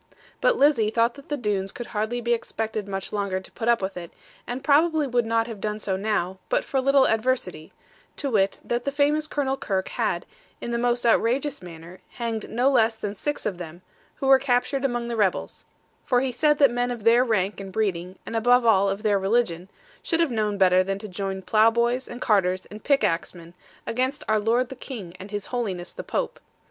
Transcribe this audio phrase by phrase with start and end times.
[0.41, 3.83] But Lizzie thought that the Doones could hardly be expected much longer to put up
[3.83, 4.09] with it,
[4.47, 7.71] and probably would not have done so now, but for a little adversity;
[8.17, 10.25] to wit, that the famous Colonel Kirke had,
[10.59, 13.83] in the most outrageous manner, hanged no less than six of them,
[14.15, 15.65] who were captured among the rebels;
[16.03, 19.19] for he said that men of their rank and breeding, and above all of their
[19.19, 19.69] religion,
[20.01, 23.53] should have known better than to join plough boys, and carters, and pickaxemen,
[23.85, 26.39] against our Lord the King, and his Holiness the Pope.